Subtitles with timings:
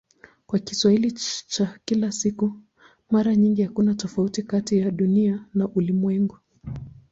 [0.45, 1.11] Kwa Kiswahili
[1.47, 2.53] cha kila siku
[3.11, 6.37] mara nyingi hakuna tofauti kati ya "Dunia" na "ulimwengu".